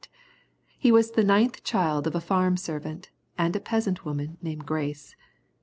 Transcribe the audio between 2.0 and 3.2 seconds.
of a farm servant,